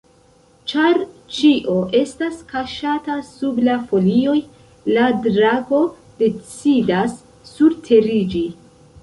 Ĉar 0.69 0.95
ĉio 1.39 1.75
estas 1.99 2.39
kaŝata 2.53 3.17
sub 3.27 3.59
la 3.67 3.75
folioj, 3.91 4.39
la 4.97 5.05
drako 5.27 5.83
decidas 6.25 7.15
surteriĝi. 7.53 8.45